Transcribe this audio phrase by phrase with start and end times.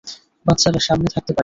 [0.45, 1.39] বাচ্চারা সামনে থাকতে পারে।